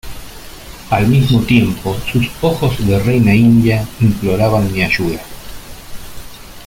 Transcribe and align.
al 0.89 1.07
mismo 1.07 1.41
tiempo 1.43 1.95
sus 2.11 2.27
ojos 2.41 2.83
de 2.87 2.97
reina 2.97 3.35
india 3.35 3.87
imploraban 3.99 4.71
mi 4.73 4.81
ayuda: 4.81 5.21